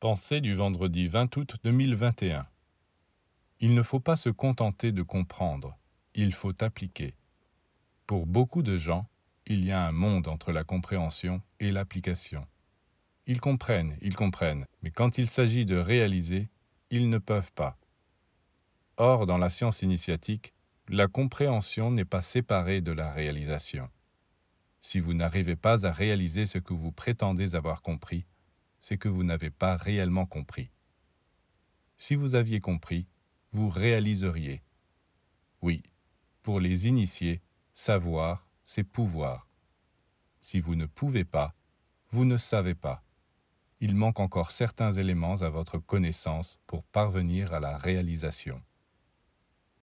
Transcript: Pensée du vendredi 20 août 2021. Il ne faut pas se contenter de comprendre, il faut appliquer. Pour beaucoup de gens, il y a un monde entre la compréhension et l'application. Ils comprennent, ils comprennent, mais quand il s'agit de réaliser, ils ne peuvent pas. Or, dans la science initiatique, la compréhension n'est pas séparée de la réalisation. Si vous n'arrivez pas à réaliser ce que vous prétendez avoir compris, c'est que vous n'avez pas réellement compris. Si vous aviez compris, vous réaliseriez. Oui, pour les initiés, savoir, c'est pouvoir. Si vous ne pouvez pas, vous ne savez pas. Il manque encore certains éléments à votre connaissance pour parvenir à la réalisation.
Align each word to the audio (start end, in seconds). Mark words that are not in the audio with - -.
Pensée 0.00 0.40
du 0.40 0.54
vendredi 0.54 1.08
20 1.08 1.36
août 1.36 1.56
2021. 1.62 2.46
Il 3.60 3.74
ne 3.74 3.82
faut 3.82 4.00
pas 4.00 4.16
se 4.16 4.30
contenter 4.30 4.92
de 4.92 5.02
comprendre, 5.02 5.76
il 6.14 6.32
faut 6.32 6.54
appliquer. 6.64 7.12
Pour 8.06 8.24
beaucoup 8.24 8.62
de 8.62 8.78
gens, 8.78 9.06
il 9.44 9.62
y 9.62 9.72
a 9.72 9.86
un 9.86 9.92
monde 9.92 10.26
entre 10.26 10.52
la 10.52 10.64
compréhension 10.64 11.42
et 11.60 11.70
l'application. 11.70 12.46
Ils 13.26 13.42
comprennent, 13.42 13.98
ils 14.00 14.16
comprennent, 14.16 14.64
mais 14.82 14.90
quand 14.90 15.18
il 15.18 15.28
s'agit 15.28 15.66
de 15.66 15.76
réaliser, 15.76 16.48
ils 16.88 17.10
ne 17.10 17.18
peuvent 17.18 17.52
pas. 17.52 17.76
Or, 18.96 19.26
dans 19.26 19.36
la 19.36 19.50
science 19.50 19.82
initiatique, 19.82 20.54
la 20.88 21.08
compréhension 21.08 21.90
n'est 21.90 22.06
pas 22.06 22.22
séparée 22.22 22.80
de 22.80 22.92
la 22.92 23.12
réalisation. 23.12 23.90
Si 24.80 24.98
vous 24.98 25.12
n'arrivez 25.12 25.56
pas 25.56 25.84
à 25.84 25.92
réaliser 25.92 26.46
ce 26.46 26.56
que 26.56 26.72
vous 26.72 26.90
prétendez 26.90 27.54
avoir 27.54 27.82
compris, 27.82 28.24
c'est 28.80 28.98
que 28.98 29.08
vous 29.08 29.24
n'avez 29.24 29.50
pas 29.50 29.76
réellement 29.76 30.26
compris. 30.26 30.70
Si 31.96 32.14
vous 32.14 32.34
aviez 32.34 32.60
compris, 32.60 33.06
vous 33.52 33.68
réaliseriez. 33.68 34.62
Oui, 35.62 35.82
pour 36.42 36.60
les 36.60 36.88
initiés, 36.88 37.42
savoir, 37.74 38.48
c'est 38.64 38.84
pouvoir. 38.84 39.48
Si 40.40 40.60
vous 40.60 40.74
ne 40.74 40.86
pouvez 40.86 41.24
pas, 41.24 41.54
vous 42.10 42.24
ne 42.24 42.36
savez 42.36 42.74
pas. 42.74 43.02
Il 43.80 43.94
manque 43.94 44.20
encore 44.20 44.50
certains 44.50 44.92
éléments 44.92 45.42
à 45.42 45.48
votre 45.48 45.78
connaissance 45.78 46.58
pour 46.66 46.84
parvenir 46.84 47.52
à 47.52 47.60
la 47.60 47.78
réalisation. 47.78 48.62